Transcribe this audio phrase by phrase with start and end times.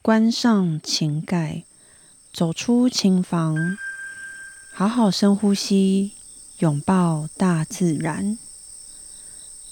[0.00, 1.64] 关上琴盖，
[2.32, 3.76] 走出琴房，
[4.72, 6.12] 好好深呼吸，
[6.60, 8.38] 拥抱大自然。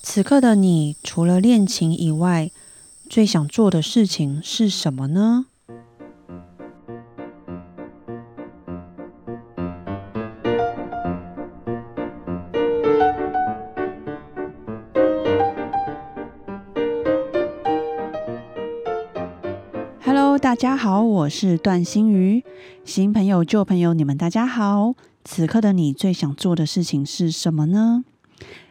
[0.03, 2.51] 此刻的你，除了练琴以外，
[3.09, 5.47] 最想做的事情是什么呢？
[20.57, 22.43] 大家好，我是段心瑜。
[22.83, 24.95] 新朋友、旧朋友，你们大家好。
[25.23, 28.07] 此刻的你最想做的事情是什么呢？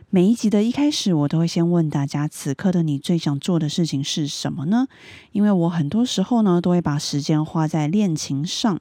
[0.10, 4.88] 每一集的一开始，我都会先问大家：此刻的你最想做的事情是什么呢？
[5.32, 8.80] 因为我很多时候呢，都会把时间花在练琴上。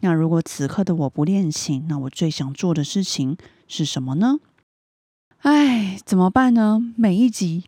[0.00, 3.36] 那如果此刻的我不练琴，那我最想做的事情
[3.66, 4.38] 是什么呢？
[5.40, 6.80] 哎，怎么办呢？
[6.96, 7.64] 每一集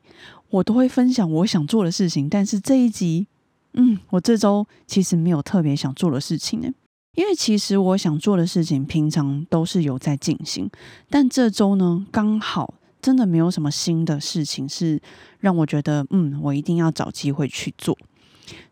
[0.49, 3.27] 我都会分享我想做的事情，但是这一集。
[3.75, 6.69] 嗯，我这周其实没有特别想做的事情呢，
[7.15, 10.71] 因为其实我想做的事情平常都是有在进行，
[11.09, 15.01] 但这周呢刚好真的没有什么新的事情是
[15.39, 17.97] 让我觉得嗯，我一定要找机会去做。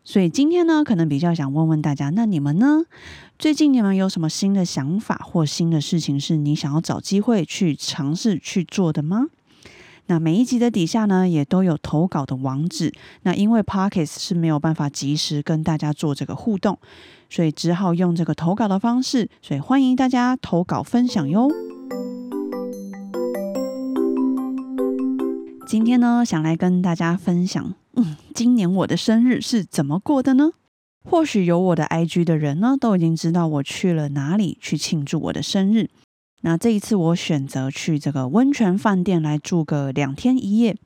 [0.03, 2.83] 所以今天呢，可能比较想问问大家，那你们呢？
[3.39, 9.27] 最近你们有什么新的想法或新的事情是你想要找机会去尝试去做的吗？
[10.11, 12.93] 那每一集的底下呢，也都有投稿的网址。
[13.23, 16.79] 那因为 Pockets 是没有办法及时跟大家做这个互动，
[17.29, 19.29] 所以只好用这个投稿的方式。
[19.43, 21.51] 所以欢迎大家投稿分享哟。
[25.67, 30.53] 今天呢，想来跟大家分享，嗯，今年我的生日是怎么过的呢？
[31.05, 35.91] 或许有我的 IG 的人呢，都已经知道我去了哪里去庆祝我的生日。
[36.43, 40.77] 那这一次我选择去这个温泉饭店来住个两天一夜。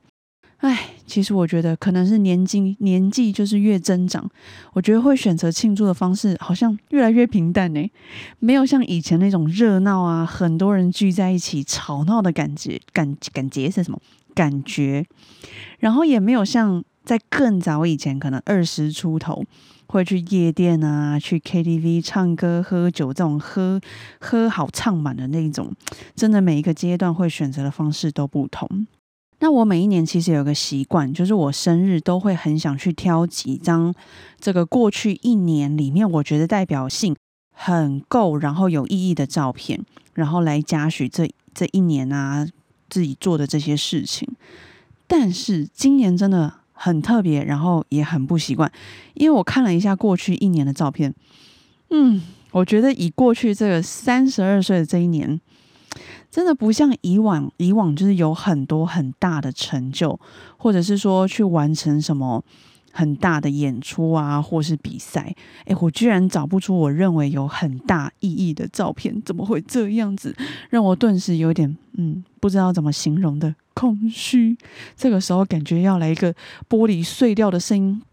[0.57, 4.29] 哎，其实我觉得可能是年纪年纪就是越增长，
[4.71, 7.91] 我觉得会选择庆祝的方式好像越来越平淡呢，
[8.39, 13.99] 没有像以前那种热闹啊，很多人聚在一起吵闹的感觉感感觉是什么
[14.33, 15.05] 感觉？
[15.79, 19.43] 然后也没有像在更早以前，可能二十出头。
[19.93, 23.79] 会去夜店啊，去 KTV 唱歌、喝酒，这种喝
[24.19, 25.71] 喝好唱满的那种，
[26.15, 28.87] 真的每一个阶段会选择的方式都不同。
[29.37, 33.93] 那我每一年其实有个习惯，就是我生日都会很想去挑几张
[34.39, 37.15] 这个过去一年里面我觉得代表性
[37.55, 39.79] 很够，然后有意义的照片，
[40.15, 42.47] 然后来嘉许这这一年啊
[42.89, 44.27] 自己做的这些事情。
[45.05, 46.62] 但是今年真的。
[46.83, 48.69] 很特别，然后也很不习惯，
[49.13, 51.13] 因为我看了一下过去一年的照片，
[51.91, 52.21] 嗯，
[52.51, 55.39] 我觉得以过去这个三十二岁的这一年，
[56.29, 60.19] 真的不像以往，以往就是有很多很大的成就，
[60.57, 62.43] 或者是说去完成什么
[62.95, 70.35] 很大的演出啊，或是比赛，哎，我居然找不出我认为有很大意义的照片，怎么会这样子？
[70.69, 73.55] 让我顿时有点嗯，不知道怎么形容的。
[73.73, 74.55] 空虚，
[74.95, 76.31] 这个时候感觉要来一个
[76.69, 78.03] 玻璃碎掉的声音，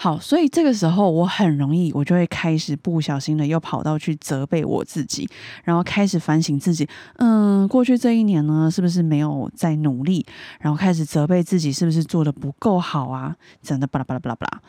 [0.00, 5.28] 好，所以这个时候我很容易，我就会开始不小心的又跑到去责备我自己，
[5.64, 10.24] 然后开始反省自己，嗯，过去这一年呢，是不是没有在努力？
[10.60, 13.34] 然后开始责备自己，是不是做的不够好啊？
[13.60, 14.62] 真的巴拉巴拉巴拉巴拉，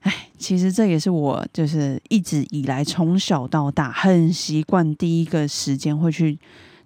[0.00, 6.38] 哎，其实这也是我就是一直以来从小到大很习惯第一个时间会去。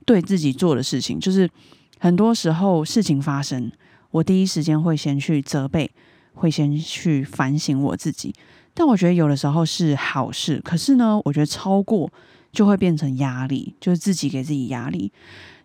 [0.07, 1.49] 对自己做的事情，就是
[2.01, 3.71] 很多时候事情发生，
[4.11, 5.89] 我第一时间会先去责备，
[6.41, 8.35] 会先去反省我自己。
[8.73, 12.11] 但我觉得有的时候是好事，可是呢，我觉得超过
[12.51, 15.13] 就会变成压力，就是自己给自己压力。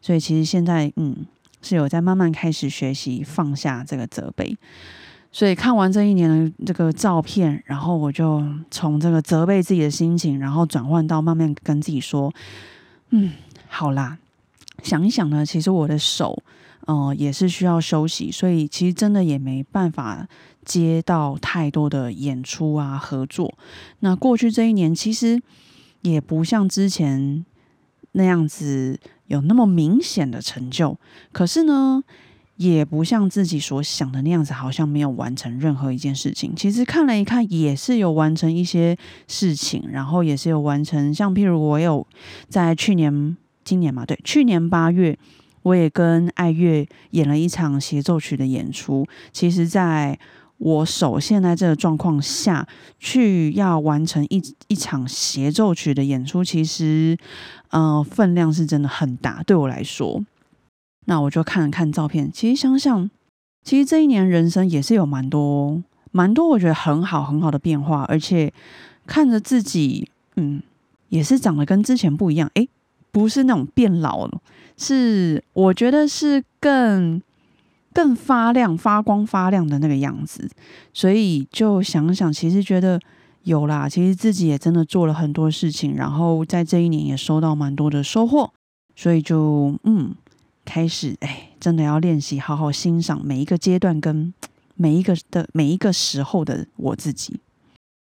[0.01, 1.15] 所以其实现在，嗯，
[1.61, 4.57] 是有在慢慢开始学习放下这个责备。
[5.31, 12.33] 所以看完这一年的这个照片，然后我就从这个责备自己的心情，然后转换到慢慢跟自己说，
[13.11, 13.31] 嗯，
[13.67, 14.17] 好啦。
[14.83, 16.37] 想一想呢，其实我的手，
[16.85, 20.27] 呃，也是需要休息，所以其实真的也没办法
[20.65, 23.57] 接到太多的演出啊合作。
[23.99, 25.41] 那过去这一年，其实
[26.01, 27.45] 也不像之前
[28.11, 30.97] 那样子有那么明显的成就，
[31.31, 32.03] 可是呢，
[32.57, 36.53] 也不像自己所想的那样子，好像没有完成任何一件事情。
[36.55, 38.97] 其实看了一看，也是有完成一些
[39.27, 42.05] 事情，然后也是有完成，像譬如我有
[42.49, 43.37] 在去年。
[43.67, 45.17] 今年嘛，对，去年八月，
[45.63, 49.03] 我也跟爱乐演了一场协奏曲的演出。
[49.33, 50.19] 其实，在
[50.57, 52.67] 我手现在这个状况下
[52.97, 57.17] 去要完成一一场协奏曲的演出，其实，
[57.69, 60.23] 呃，分量是真的很大，对我来说。
[61.05, 63.09] 那我就看了看照片，其实想想，
[63.63, 68.51] 其实这一年人生也是有蛮多蛮多我觉得很好很好的变化，而且
[69.05, 70.63] 看着自己，嗯，
[71.09, 72.49] 也是长得跟之前不一样。
[72.55, 72.67] 诶，
[73.11, 74.41] 不是那种变老了，
[74.77, 77.21] 是我觉得是更
[77.95, 80.47] 更发亮、发光、发亮的那个样子。
[80.93, 82.99] 所以就想想，其实觉得
[83.43, 88.51] 有啦，其实自己也真的做了很多事情，然后在这一年也收到蛮多的收获。
[88.97, 90.13] 所以就嗯，
[90.63, 94.33] 开始哎，真的要练习好好欣赏每一个阶段跟
[94.75, 97.39] 每一个的每一个时候的我自己。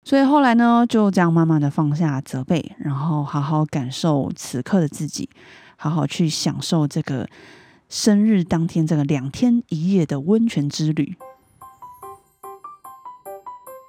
[0.05, 5.29] 所以后来呢，就这样慢慢的放下责备，然后好好感受此刻的自己，
[5.77, 7.29] 好好去享受这个
[7.89, 11.17] 生日当天这个两天一夜的温泉之旅。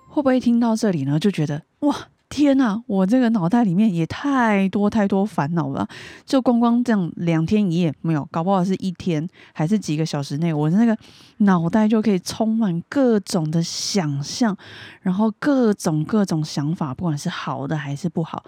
[0.07, 1.95] 会不会听到这里呢，就觉得哇？
[2.29, 5.87] 天呐，我这个脑袋里面也太多太多烦恼了。
[6.27, 10.95] 就光光这样两天一夜没有，搞不好是一天还是几个小时内，我的那个
[11.37, 14.55] 脑袋就可以充满各种的想象，
[15.01, 18.43] 然后各种各种想法，不管是好的还是不好。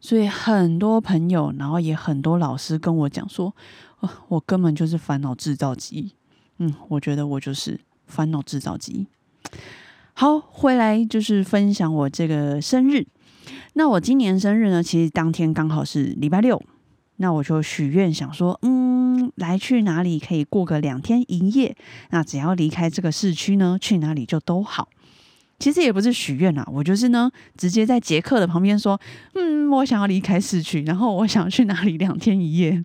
[0.00, 3.54] 所以很多朋友，然后也很多老师跟我讲说，
[4.28, 6.12] 我根本就是烦恼制造机。
[6.58, 9.06] 嗯，我觉得我就是烦恼制造机。
[10.14, 13.06] 好，回来就是分享我这个生日。
[13.74, 14.82] 那我今年生日呢？
[14.82, 16.60] 其实当天刚好是礼拜六，
[17.16, 21.76] 那我就许愿想说，嗯，来去哪里可以过个两天一夜？
[22.10, 24.88] 那只要离开这个市区呢，去哪里就都好。
[25.60, 29.00] 其实也不是许愿啊，我就是呢，直接在杰克的旁边说，
[29.34, 32.82] 嗯，我想要离开市区，然后我想去哪里两天一夜。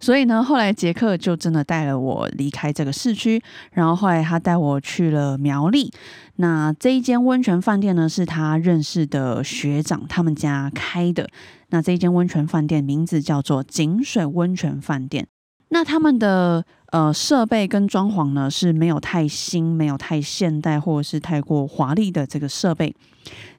[0.00, 3.42] 所以呢，后来杰克就真的带了我离开这个市区，
[3.72, 5.92] 然后后来他带我去了苗栗。
[6.36, 11.28] 那这一间温泉饭店呢，是他认识的学长他们家开的。
[11.68, 15.26] 那这一间温泉饭店名字叫做井水温泉饭店。
[15.68, 22.94] 那他们的呃设备跟装潢呢是没有太新、没有太现代或者是太过华丽的这个设备，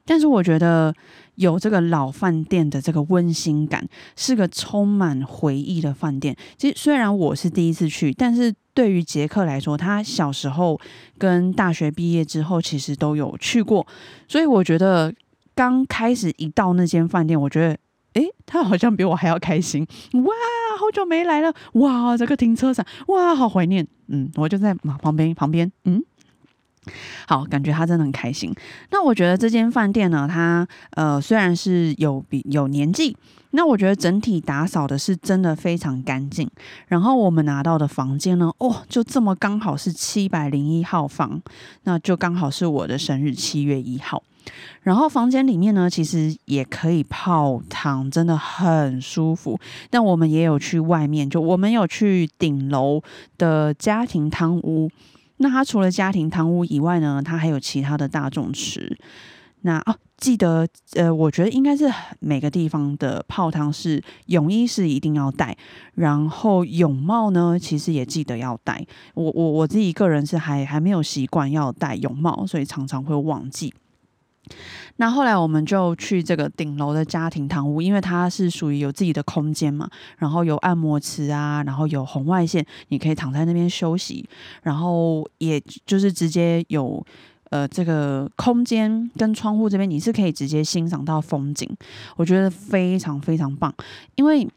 [0.05, 0.93] 但是我觉得。
[1.35, 6.35] 有这个老饭店的这个温馨感，是个充满回忆的饭店。
[6.55, 10.79] 其实虽然我是第一次去，但是对于杰克来说，他小时候
[11.17, 13.87] 跟大学毕业之后，其实都有去过。
[14.27, 15.11] 所以我觉得
[15.55, 17.77] 刚开始一到那间饭店，我觉得，
[18.21, 19.87] 诶，他好像比我还要开心。
[20.13, 20.33] 哇，
[20.77, 21.53] 好久没来了！
[21.73, 23.85] 哇，这个停车场，哇，好怀念。
[24.07, 26.03] 嗯，我就在旁边旁边，嗯。
[27.27, 28.51] 好，感觉他真的很开心。
[28.89, 33.15] 那我觉得这间饭店呢，它呃虽然是有比有年纪，
[33.51, 36.49] 那我觉得整体打扫的是真的非常干净。
[36.87, 41.39] 然后我们拿到的房间呢，哦，就这么刚好是七百零一号房，
[41.83, 44.23] 那就刚好是我的生日七月一号。
[44.81, 49.59] 然后房间里面呢，其实也可以泡汤，真的很舒服。
[49.89, 53.01] 但我们也有去外面，就我们有去顶楼
[53.37, 54.89] 的家庭汤屋。
[55.37, 58.97] 那它除了家庭汤屋以外呢，它还有其他的大众池。
[59.63, 61.87] 那哦，记得呃，我觉得应该是
[62.19, 65.55] 每个地方的泡汤是泳衣是一定要带，
[65.93, 68.83] 然后泳帽呢，其实也记得要带。
[69.13, 73.71] 我我我自己个人是还还没有习惯要戴泳帽，所以常常会忘记。
[74.97, 84.27] 那后来我们就去这个顶楼的家庭堂屋，因为它是属于有自己的空间嘛，然后有按摩池啊，然后有红外线，你可以躺在那边休息，
[84.63, 87.03] 然后也就是直接有
[87.49, 91.67] 呃这个空间跟窗户这边，你是可以直接欣赏到风景，
[92.15, 93.73] 我觉得非常非常棒，
[94.15, 94.47] 因为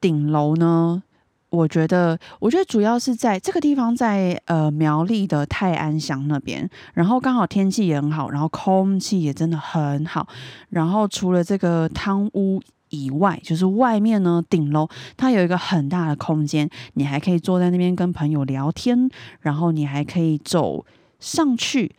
[0.00, 1.02] 顶楼呢。
[1.50, 10.28] 我觉得，我觉得主要是在这个地方，在呃苗栗的泰安乡那边，然后刚好天气也很好，然后空气也真的很好。
[10.68, 19.08] 然后除了这个汤屋以外，就是外面呢顶楼，它有一个很大的空间，你还可以坐在那边跟朋友聊天，
[19.40, 20.84] 然后你还可以走
[21.18, 21.94] 上去，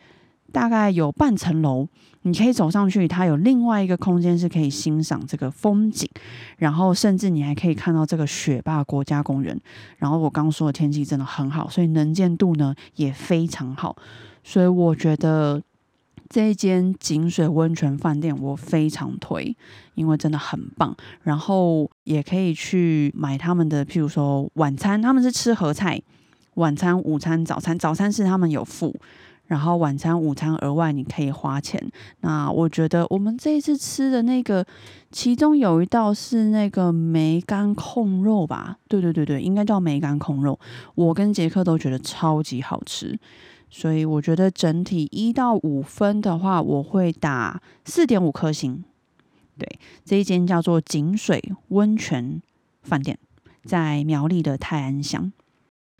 [0.52, 1.88] 大概有半层楼。
[2.22, 6.06] 你可以走上去，它有另外一个空间是可以欣赏这个风景，
[6.58, 9.58] 然后甚至你还可以看到这个雪霸国家公园。
[9.96, 13.96] 然后我刚说的天气真的很好，所以能见度呢也非常好。
[14.44, 15.62] 所以我觉得
[16.28, 19.56] 这一间井水温泉饭店我非常推，
[19.94, 20.94] 因为真的很棒。
[21.22, 25.98] 然后也可以去买他们的，譬如说晚餐，他们是吃合菜，
[26.56, 28.94] 晚餐、午餐、早餐，早餐是他们有付。
[29.50, 31.84] 然后晚餐、午餐额外你可以花钱。
[32.20, 34.64] 那我觉得我们这一次吃的那个，
[35.10, 38.78] 其中有一道是那个梅干控肉吧？
[38.86, 40.56] 对对对对，应该叫梅干控肉。
[40.94, 43.18] 我跟杰克都觉得超级好吃，
[43.68, 48.84] 所以我觉得整体一到五分的话，我会打四点五颗星。
[49.58, 49.68] 对，
[50.04, 52.40] 这一间叫做井水温泉
[52.84, 53.18] 饭店，
[53.64, 55.32] 在苗栗的泰安乡。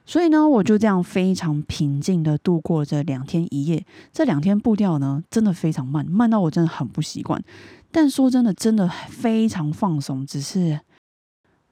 [0.06, 3.84] 所以呢，我就这样非常平静的度过这两天一夜。
[4.12, 7.40] 这两天步调呢，真的非常慢，慢到我真的很不习惯。
[7.92, 10.26] 但说真的，真的非常放松。
[10.26, 10.80] 只是，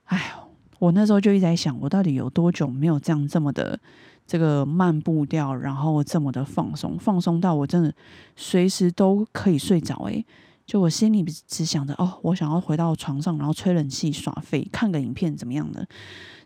[0.04, 3.78] 哎呦，我那时候就一直在想，我到底有多久没有这样这么的
[4.24, 7.92] 这个慢步调，然后这么的放松，放松到我真的
[8.36, 9.96] 随时都可以睡着。
[10.04, 10.24] 诶，
[10.64, 15.84] 就我心里只想着，哦，我想要回到床上，然后吹冷气耍废，看个影片怎么样的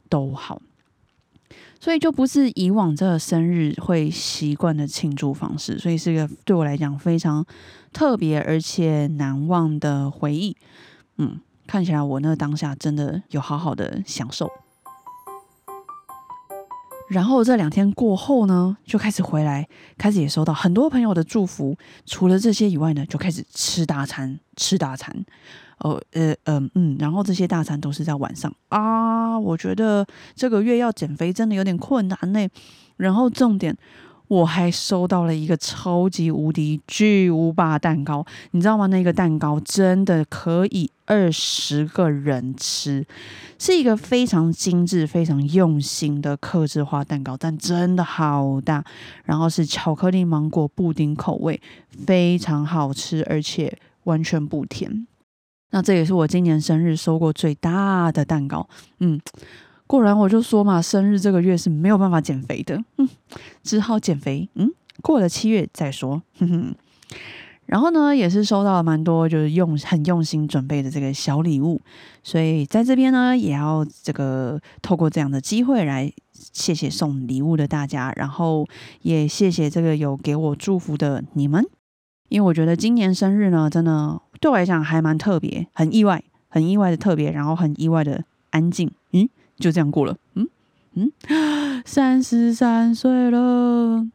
[0.08, 0.62] 都好。
[1.80, 7.44] 所以就不是以往这个生日会习惯的庆祝方式，所以是一个对我来讲非常
[7.92, 10.56] 特别而且难忘的回忆。
[11.18, 14.48] 嗯，看起来我那当下真的有好好的享受。
[17.12, 21.76] 然后这两天过后呢，就开始回来，开始也收到很多朋友的祝福。
[22.06, 25.24] 除了这些以外呢，就开始吃大餐，吃大餐。
[25.78, 29.38] 哦，呃，嗯，嗯，然后这些大餐都是在晚上啊。
[29.38, 32.48] 我觉得这个月要减肥真的有点困难呢。
[32.96, 33.76] 然后重点，
[34.32, 38.86] 我还收到了一个超级无敌巨无霸蛋糕，你知道吗？
[38.86, 43.06] 那个蛋糕真的可以二十个人吃，
[43.58, 48.82] 是一个非常精致、非常用心的克制化蛋糕，但真的好大。
[49.24, 51.60] 然后是巧克力芒果布丁口味，
[52.06, 55.06] 非常好吃，而且完全不甜。
[55.72, 58.66] 那这也是我今年生日收过最大的蛋糕，
[59.00, 59.20] 嗯，
[59.92, 63.06] 果然我就说嘛，生日这个月是没有办法减肥的，嗯，
[63.62, 64.72] 只好减肥，嗯，
[65.02, 66.74] 过了七月再说，哼哼。
[67.66, 71.78] 然后呢，也是收到了蛮多就是用很用心准备的这个小礼物，
[72.22, 78.66] 所以在这边呢，也要这个透过这样的机会来谢谢送礼物的大家，然后
[79.02, 81.62] 也谢谢这个有给我祝福的你们。
[82.30, 88.90] 因为我觉得今年生日呢，真的对我来讲还蛮特别，很意外，很意外的特别，然后很意外的安静。
[89.12, 89.28] 嗯，
[89.62, 90.16] 就这样过了。
[90.34, 90.46] 嗯
[90.94, 91.12] 嗯，
[91.86, 94.06] 三十三岁了。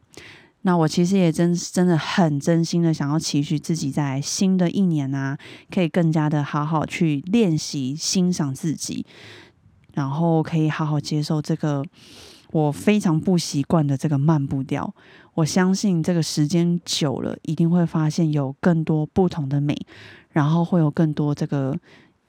[0.62, 5.38] 那我其实也真真的很真心的想要期许自己在新的一年啊，
[5.70, 9.06] 可以更加的好好去练习欣赏自己，
[9.94, 11.82] 然后可以好好接受这个
[12.52, 14.94] 我非常不习惯的这个慢步调。
[15.34, 19.74] 我相信这个时间久了，一定会发现有更多不同的美，
[20.30, 21.78] 然后会有更多这个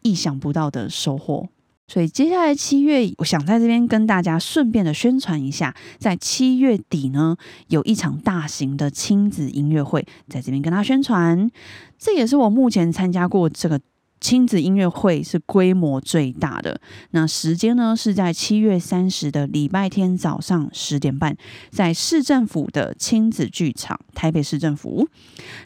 [0.04, 1.50] 意想不到的收获。
[1.90, 7.36] 所以接下来七月，我想在这边跟大家顺便的宣传一下，在七月底呢，
[7.68, 11.50] 有一场大型的亲子音乐会，在这边跟他宣传。
[11.98, 13.82] 这也是我目前参加过这个。
[14.20, 16.80] 亲子音乐会是规模最大的，
[17.12, 21.36] 那时间呢是在七月三十的礼拜天早上十点半，
[21.70, 25.08] 在市政府的亲子剧场，台北市政府。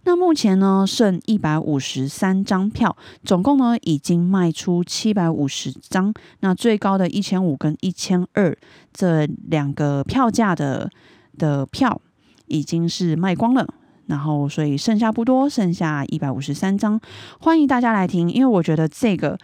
[0.03, 8.55] 那目前呢剩一百五十三张票，总共呢已经卖出七百五十张，那最高的一千五跟一千二
[8.93, 10.89] 这两个票价的
[11.37, 11.99] 的票
[12.45, 13.67] 已经是卖光了。
[14.07, 16.99] 然后，所以剩下不多，剩下一百五十三张，
[17.39, 19.37] 欢迎大家来听，因为我觉得这个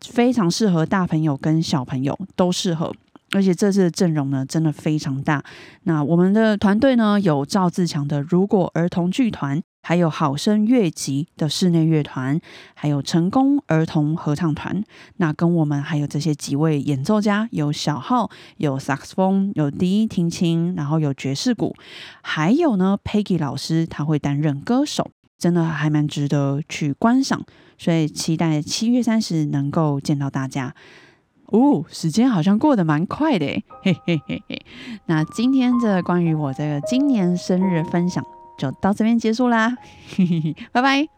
[0.00, 2.92] 非常适合大朋友跟小朋友都适合。
[3.32, 5.44] 而且这次的阵容呢，真的非常大。
[5.82, 12.38] 那我们的团队呢，有赵自强的如果儿童剧团，还有好声乐集的室内乐团，
[12.74, 14.82] 还有成功儿童合唱团。
[15.16, 21.74] 那跟我们还有这些几位演奏家，有小号，有萨克斯风，有第一听琴，然后有爵士鼓，
[22.22, 27.44] 还有呢，Peggy 老师他会担任歌手，真的还蛮值得去观赏。
[27.78, 30.74] 所以期待七月三十能够见到大家。
[31.46, 33.46] 哦，时间好像过得蛮快的，
[33.82, 34.60] 嘿嘿嘿嘿。
[35.06, 38.22] 那今天这关于我这个今年生日分享
[38.58, 39.78] 就到这边结束啦，
[40.16, 41.08] 嘿嘿嘿，拜拜。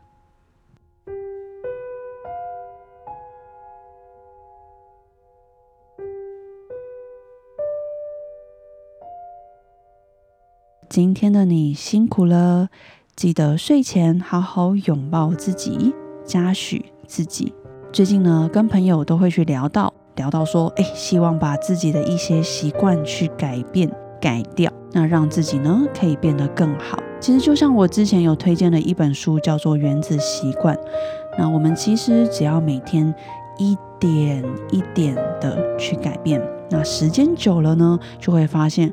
[10.88, 12.68] 今天的你辛苦了，
[13.14, 15.94] 记得睡前好好拥抱自己，
[16.24, 17.54] 嘉许自己。
[17.92, 19.94] 最近呢，跟朋友都会去聊到。
[20.16, 23.88] 聊到说，哎，希望把自己的一些习惯去改变、
[24.20, 26.98] 改掉，那让自己呢可以变得更好。
[27.20, 30.74] 其实就像我之前有推荐的一本书，叫做《原子习惯》。
[31.38, 33.14] 那我们其实只要每天
[33.58, 38.92] 一点一点的去改变，那时间久了呢，就会发现。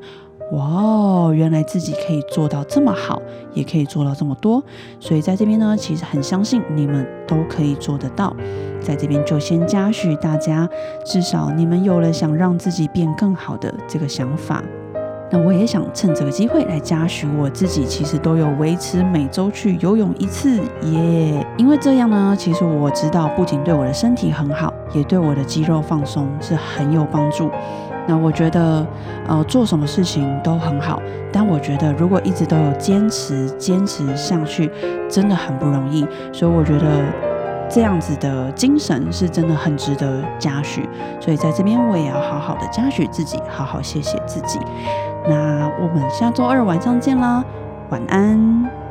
[0.54, 3.22] 哇，原来自己可以做到这么好，
[3.54, 4.64] 也可以做到这么多，
[4.98, 8.34] 所以在这边呢，其实很相信你们都可以做得到。
[8.80, 10.66] 在这边就先嘉许大家，
[11.04, 14.64] 至少你们有了想让自己变更好的这个想法。
[15.30, 21.46] 那我也想趁这个机会来嘉许我自己，其实都有维持每周去游泳一次耶。
[21.58, 27.52] 因为这样呢，其实我知道不仅对我的身体很好，也对我的肌肉放松是很有帮助。
[28.10, 28.88] 那我觉得，
[29.28, 34.72] 呃，做什么事情都很好，但我觉得如果一直都有坚持坚持下去，
[35.10, 36.08] 真的很不容易。
[36.32, 37.04] 所以我觉得
[37.70, 40.88] 这样子的精神是真的很值得嘉许。
[41.20, 44.58] 所以在这边我也要好好的嘉许自己，好好谢谢自己。
[45.28, 47.44] 那我们下周二晚上见啦，
[47.90, 48.87] 晚安。